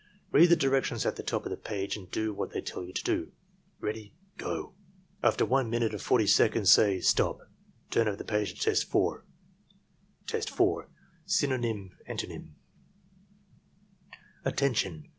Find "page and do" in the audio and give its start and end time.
1.55-2.33